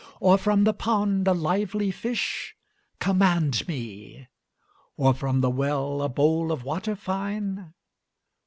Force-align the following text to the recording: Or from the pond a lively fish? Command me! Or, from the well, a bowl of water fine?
Or 0.19 0.39
from 0.39 0.63
the 0.63 0.73
pond 0.73 1.27
a 1.27 1.31
lively 1.31 1.91
fish? 1.91 2.55
Command 2.99 3.67
me! 3.67 4.29
Or, 4.97 5.13
from 5.13 5.41
the 5.41 5.49
well, 5.51 6.01
a 6.01 6.09
bowl 6.09 6.51
of 6.51 6.63
water 6.63 6.95
fine? 6.95 7.75